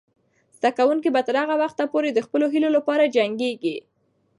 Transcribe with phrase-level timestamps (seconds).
[0.57, 3.77] زده کوونکې به تر هغه وخته پورې د خپلو هیلو لپاره جنګیږي.